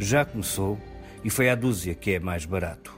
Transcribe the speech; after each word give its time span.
Já 0.00 0.24
começou 0.24 0.76
e 1.22 1.30
foi 1.30 1.48
à 1.48 1.54
dúzia 1.54 1.94
que 1.94 2.10
é 2.10 2.18
mais 2.18 2.44
barato. 2.44 2.92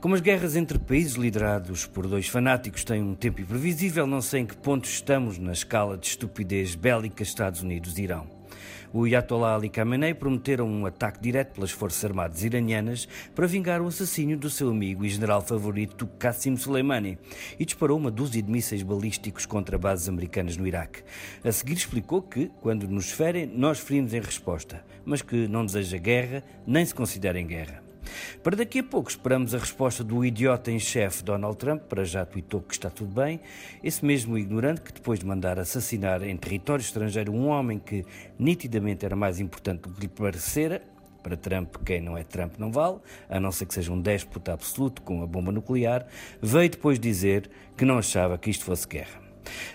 Como 0.00 0.16
as 0.16 0.20
guerras 0.20 0.56
entre 0.56 0.76
países 0.76 1.14
liderados 1.14 1.86
por 1.86 2.08
dois 2.08 2.26
fanáticos 2.26 2.82
têm 2.82 3.00
um 3.00 3.14
tempo 3.14 3.40
imprevisível, 3.40 4.04
não 4.04 4.20
sei 4.20 4.40
em 4.40 4.46
que 4.46 4.56
ponto 4.56 4.86
estamos 4.86 5.38
na 5.38 5.52
escala 5.52 5.96
de 5.96 6.08
estupidez 6.08 6.74
bélica 6.74 7.22
Estados 7.22 7.62
Unidos-Irão. 7.62 8.37
O 8.92 9.04
Ayatollah 9.04 9.54
Ali 9.54 9.68
Khamenei 9.68 10.14
prometeram 10.14 10.66
um 10.66 10.86
ataque 10.86 11.20
direto 11.20 11.54
pelas 11.54 11.70
Forças 11.70 12.04
Armadas 12.04 12.42
iranianas 12.42 13.06
para 13.34 13.46
vingar 13.46 13.82
o 13.82 13.86
assassínio 13.86 14.38
do 14.38 14.48
seu 14.48 14.70
amigo 14.70 15.04
e 15.04 15.08
general 15.08 15.42
favorito 15.42 16.06
Qassim 16.18 16.56
Soleimani 16.56 17.18
e 17.58 17.64
disparou 17.64 17.98
uma 17.98 18.10
dúzia 18.10 18.42
de 18.42 18.50
mísseis 18.50 18.82
balísticos 18.82 19.44
contra 19.44 19.76
bases 19.76 20.08
americanas 20.08 20.56
no 20.56 20.66
Iraque. 20.66 21.02
A 21.44 21.52
seguir 21.52 21.74
explicou 21.74 22.22
que, 22.22 22.50
quando 22.60 22.88
nos 22.88 23.10
ferem, 23.10 23.46
nós 23.46 23.78
ferimos 23.78 24.14
em 24.14 24.20
resposta, 24.20 24.82
mas 25.04 25.20
que 25.20 25.46
não 25.46 25.66
deseja 25.66 25.98
guerra 25.98 26.42
nem 26.66 26.84
se 26.84 26.94
considera 26.94 27.38
em 27.38 27.46
guerra. 27.46 27.87
Para 28.42 28.56
daqui 28.56 28.80
a 28.80 28.84
pouco 28.84 29.10
esperamos 29.10 29.54
a 29.54 29.58
resposta 29.58 30.04
do 30.04 30.24
idiota 30.24 30.70
em 30.70 30.78
chefe 30.78 31.22
Donald 31.22 31.56
Trump, 31.56 31.82
para 31.82 32.04
já 32.04 32.24
tweetou 32.24 32.60
que 32.60 32.74
está 32.74 32.90
tudo 32.90 33.14
bem, 33.14 33.40
esse 33.82 34.04
mesmo 34.04 34.36
ignorante 34.38 34.80
que 34.80 34.92
depois 34.92 35.18
de 35.18 35.26
mandar 35.26 35.58
assassinar 35.58 36.22
em 36.22 36.36
território 36.36 36.82
estrangeiro 36.82 37.32
um 37.32 37.48
homem 37.48 37.78
que 37.78 38.04
nitidamente 38.38 39.04
era 39.04 39.16
mais 39.16 39.40
importante 39.40 39.82
do 39.82 39.90
que 39.90 40.00
lhe 40.00 40.08
parecera, 40.08 40.82
para 41.22 41.36
Trump, 41.36 41.76
quem 41.84 42.00
não 42.00 42.16
é 42.16 42.24
Trump 42.24 42.54
não 42.58 42.72
vale, 42.72 42.98
a 43.28 43.38
não 43.38 43.52
ser 43.52 43.66
que 43.66 43.74
seja 43.74 43.92
um 43.92 44.00
déspota 44.00 44.52
absoluto 44.52 45.02
com 45.02 45.22
a 45.22 45.26
bomba 45.26 45.52
nuclear, 45.52 46.06
veio 46.40 46.70
depois 46.70 46.98
dizer 46.98 47.50
que 47.76 47.84
não 47.84 47.98
achava 47.98 48.38
que 48.38 48.48
isto 48.48 48.64
fosse 48.64 48.86
guerra. 48.86 49.27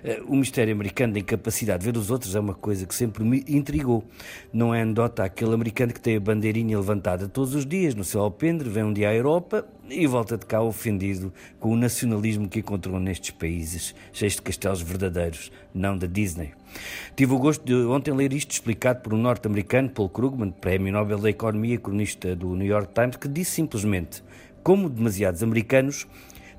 Eh, 0.04 0.22
o 0.28 0.36
mistério 0.36 0.74
americano 0.74 1.14
da 1.14 1.20
incapacidade 1.20 1.80
de 1.80 1.92
ver 1.92 1.98
os 1.98 2.10
outros 2.10 2.36
é 2.36 2.40
uma 2.40 2.54
coisa 2.54 2.86
que 2.86 2.94
sempre 2.94 3.24
me 3.24 3.44
intrigou. 3.48 4.04
Não 4.52 4.74
é 4.74 4.82
anedota 4.82 5.24
aquele 5.24 5.54
americano 5.54 5.94
que 5.94 6.00
tem 6.00 6.18
a 6.18 6.20
bandeirinha 6.20 6.78
levantada 6.78 7.28
todos 7.28 7.56
os 7.56 7.66
dias 7.66 7.96
no 7.96 8.04
seu 8.04 8.22
alpendre, 8.22 8.70
vem 8.70 8.84
um 8.84 8.94
dia 8.94 9.10
à 9.10 9.14
Europa 9.14 9.68
e 9.90 10.08
volta 10.08 10.38
de 10.38 10.46
cá 10.46 10.62
ofendido 10.62 11.34
com 11.60 11.72
o 11.72 11.76
nacionalismo 11.76 12.48
que 12.48 12.60
encontrou 12.60 13.00
nestes 13.00 13.32
países, 13.32 13.94
cheios 14.12 14.36
de 14.36 14.42
castelos 14.42 14.82
verdadeiros, 14.82 15.52
não 15.74 15.98
da 15.98 16.08
Disney. 16.08 16.54
Tive 17.16 17.34
o 17.34 17.38
gosto 17.38 17.64
de 17.66 17.74
ontem 17.74 18.14
ler 18.14 18.34
isto 18.34 18.52
explicado 18.52 19.02
por 19.02 19.14
um 19.14 19.18
norte-americano, 19.18 19.90
Paul 19.90 20.10
Krugman, 20.10 20.52
Prémio 20.52 20.92
Nobel 20.94 21.20
da 21.20 21.30
Economia, 21.30 21.78
cronista 21.78 22.36
do 22.36 22.56
New 22.56 22.68
York 22.68 22.94
Times, 22.94 23.18
que 23.18 23.28
disse 23.28 23.52
simplesmente: 23.52 24.24
como 24.64 24.90
demasiados 24.90 25.44
americanos, 25.44 26.08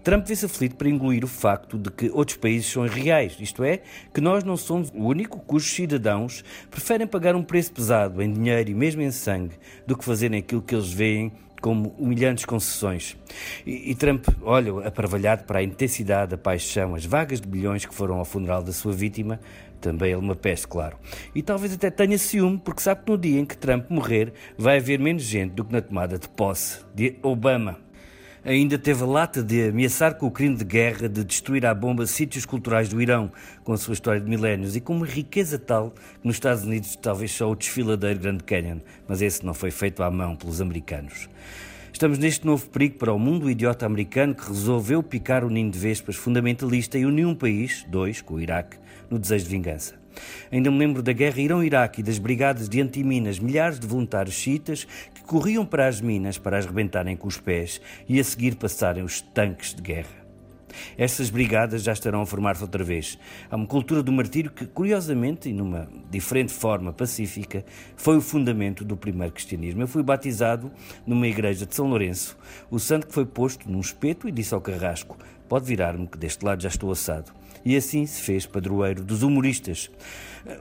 Trump 0.04 0.26
vê-se 0.26 0.44
aflito 0.44 0.76
para 0.76 0.86
engolir 0.86 1.24
o 1.24 1.26
facto 1.26 1.78
de 1.78 1.90
que 1.90 2.10
outros 2.10 2.36
países 2.36 2.70
são 2.70 2.84
irreais, 2.84 3.38
isto 3.40 3.64
é, 3.64 3.80
que 4.12 4.20
nós 4.20 4.44
não 4.44 4.54
somos 4.54 4.90
o 4.90 5.06
único 5.06 5.40
cujos 5.40 5.72
cidadãos 5.72 6.44
preferem 6.70 7.06
pagar 7.06 7.34
um 7.34 7.42
preço 7.42 7.72
pesado 7.72 8.20
em 8.20 8.30
dinheiro 8.30 8.70
e 8.70 8.74
mesmo 8.74 9.00
em 9.00 9.10
sangue 9.10 9.54
do 9.86 9.96
que 9.96 10.04
fazerem 10.04 10.40
aquilo 10.40 10.60
que 10.60 10.74
eles 10.74 10.92
veem 10.92 11.32
como 11.62 11.94
humilhantes 11.98 12.44
concessões. 12.44 13.16
E, 13.64 13.92
e 13.92 13.94
Trump 13.94 14.28
olha 14.42 14.86
aparvalhado 14.86 15.44
para 15.44 15.60
a 15.60 15.62
intensidade, 15.62 16.34
a 16.34 16.38
paixão, 16.38 16.94
as 16.94 17.06
vagas 17.06 17.40
de 17.40 17.48
bilhões 17.48 17.86
que 17.86 17.94
foram 17.94 18.18
ao 18.18 18.26
funeral 18.26 18.62
da 18.62 18.72
sua 18.72 18.92
vítima, 18.92 19.40
também 19.80 20.12
ele 20.12 20.20
uma 20.20 20.36
peste, 20.36 20.68
claro. 20.68 20.98
E 21.34 21.42
talvez 21.42 21.72
até 21.72 21.90
tenha 21.90 22.18
ciúme, 22.18 22.58
porque 22.62 22.82
sabe 22.82 23.04
que 23.06 23.10
no 23.10 23.16
dia 23.16 23.40
em 23.40 23.46
que 23.46 23.56
Trump 23.56 23.88
morrer 23.88 24.34
vai 24.58 24.76
haver 24.76 24.98
menos 24.98 25.22
gente 25.22 25.52
do 25.52 25.64
que 25.64 25.72
na 25.72 25.80
tomada 25.80 26.18
de 26.18 26.28
posse 26.28 26.80
de 26.94 27.16
Obama 27.22 27.82
ainda 28.44 28.78
teve 28.78 29.02
a 29.02 29.06
lata 29.06 29.42
de 29.42 29.68
ameaçar 29.68 30.16
com 30.16 30.26
o 30.26 30.30
crime 30.30 30.54
de 30.54 30.64
guerra 30.64 31.08
de 31.08 31.24
destruir 31.24 31.64
à 31.64 31.74
bomba 31.74 32.06
sítios 32.06 32.44
culturais 32.44 32.88
do 32.88 33.00
Irão, 33.00 33.32
com 33.62 33.72
a 33.72 33.76
sua 33.76 33.94
história 33.94 34.20
de 34.20 34.28
milénios 34.28 34.76
e 34.76 34.80
com 34.80 34.96
uma 34.96 35.06
riqueza 35.06 35.58
tal 35.58 35.92
que 35.92 36.26
nos 36.26 36.36
Estados 36.36 36.64
Unidos 36.64 36.94
talvez 36.96 37.32
só 37.32 37.50
o 37.50 37.56
desfiladeiro 37.56 38.20
Grand 38.20 38.38
Canyon, 38.38 38.80
mas 39.08 39.22
esse 39.22 39.44
não 39.44 39.54
foi 39.54 39.70
feito 39.70 40.02
à 40.02 40.10
mão 40.10 40.36
pelos 40.36 40.60
americanos. 40.60 41.28
Estamos 41.92 42.18
neste 42.18 42.44
novo 42.44 42.68
perigo 42.68 42.98
para 42.98 43.12
o 43.12 43.18
mundo 43.18 43.48
idiota 43.48 43.86
americano 43.86 44.34
que 44.34 44.48
resolveu 44.48 45.02
picar 45.02 45.44
o 45.44 45.48
ninho 45.48 45.70
de 45.70 45.78
vespas 45.78 46.16
fundamentalista 46.16 46.98
e 46.98 47.06
uniu 47.06 47.28
um 47.28 47.34
país, 47.34 47.86
dois, 47.88 48.20
com 48.20 48.34
o 48.34 48.40
Iraque, 48.40 48.76
no 49.08 49.18
desejo 49.18 49.44
de 49.44 49.50
vingança. 49.50 50.03
Ainda 50.50 50.70
me 50.70 50.78
lembro 50.78 51.02
da 51.02 51.12
guerra 51.12 51.40
Irão-Iraque 51.40 52.00
e 52.00 52.04
das 52.04 52.18
brigadas 52.18 52.68
de 52.68 52.80
antiminas, 52.80 53.38
milhares 53.38 53.78
de 53.78 53.86
voluntários 53.86 54.34
chiitas 54.34 54.86
que 55.14 55.22
corriam 55.22 55.64
para 55.64 55.86
as 55.86 56.00
minas 56.00 56.38
para 56.38 56.58
as 56.58 56.66
rebentarem 56.66 57.16
com 57.16 57.28
os 57.28 57.38
pés 57.38 57.80
e 58.08 58.18
a 58.20 58.24
seguir 58.24 58.56
passarem 58.56 59.02
os 59.02 59.20
tanques 59.20 59.74
de 59.74 59.82
guerra. 59.82 60.23
Estas 60.96 61.30
brigadas 61.30 61.82
já 61.82 61.92
estarão 61.92 62.22
a 62.22 62.26
formar-se 62.26 62.62
outra 62.62 62.82
vez. 62.82 63.18
Há 63.50 63.56
uma 63.56 63.66
cultura 63.66 64.02
do 64.02 64.12
martírio 64.12 64.50
que, 64.50 64.66
curiosamente 64.66 65.48
e 65.48 65.52
numa 65.52 65.88
diferente 66.10 66.52
forma 66.52 66.92
pacífica, 66.92 67.64
foi 67.96 68.16
o 68.16 68.20
fundamento 68.20 68.84
do 68.84 68.96
primeiro 68.96 69.32
cristianismo. 69.32 69.82
Eu 69.82 69.88
fui 69.88 70.02
batizado 70.02 70.70
numa 71.06 71.26
igreja 71.26 71.66
de 71.66 71.74
São 71.74 71.88
Lourenço, 71.88 72.36
o 72.70 72.78
santo 72.78 73.06
que 73.06 73.14
foi 73.14 73.26
posto 73.26 73.70
num 73.70 73.80
espeto 73.80 74.28
e 74.28 74.32
disse 74.32 74.54
ao 74.54 74.60
carrasco: 74.60 75.16
Pode 75.48 75.66
virar-me, 75.66 76.06
que 76.06 76.18
deste 76.18 76.44
lado 76.44 76.62
já 76.62 76.68
estou 76.68 76.90
assado. 76.90 77.32
E 77.64 77.76
assim 77.76 78.04
se 78.04 78.20
fez 78.20 78.44
padroeiro 78.44 79.02
dos 79.02 79.22
humoristas. 79.22 79.90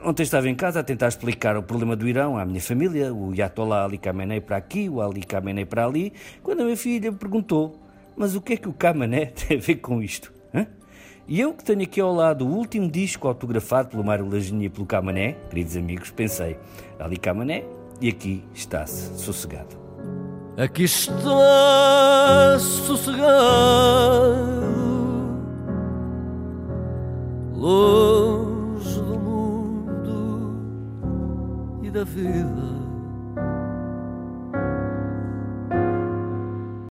Ontem 0.04 0.24
estava 0.24 0.48
em 0.48 0.56
casa 0.56 0.80
a 0.80 0.84
tentar 0.84 1.10
explicar 1.10 1.58
o 1.58 1.64
problema 1.64 1.96
do 1.96 2.08
Irão 2.08 2.38
à 2.38 2.46
minha 2.46 2.62
família, 2.62 3.14
o 3.14 3.34
Yatollah 3.34 3.84
Ali 3.84 3.98
Khamenei 3.98 4.40
para 4.40 4.56
aqui, 4.56 4.88
o 4.88 5.02
Ali 5.02 5.22
Khamenei 5.22 5.66
para 5.66 5.86
ali, 5.86 6.14
quando 6.42 6.62
a 6.62 6.64
minha 6.64 6.78
filha 6.78 7.12
me 7.12 7.18
perguntou: 7.18 7.83
Mas 8.16 8.36
o 8.36 8.42
que 8.42 8.54
é 8.54 8.58
que 8.58 8.70
o 8.70 8.74
Khamenei 8.74 9.28
tem 9.36 9.58
a 9.58 9.62
ver 9.62 9.76
com 9.76 10.02
isto? 10.02 10.32
E 11.26 11.40
eu 11.40 11.54
que 11.54 11.64
tenho 11.64 11.82
aqui 11.82 12.02
ao 12.02 12.14
lado 12.14 12.46
o 12.46 12.50
último 12.50 12.92
disco 12.92 13.30
autografado 13.30 13.88
pelo 13.90 14.04
Mário 14.04 14.30
Laginia 14.30 14.68
e 14.68 14.70
pelo 14.70 14.86
Camané, 14.86 15.38
queridos 15.50 15.78
amigos, 15.78 16.12
pensei, 16.12 16.58
Ali 17.00 17.16
Camané, 17.16 17.64
e 18.02 18.10
aqui 18.10 18.44
está-se 18.54 19.18
sossegado. 19.18 19.82
Aqui 20.58 20.84
está 20.84 22.60
sossegado 22.60 23.24
longe 27.56 29.00
do 29.00 29.18
mundo 29.18 30.60
e 31.82 31.90
da 31.90 32.04
vida. 32.04 32.93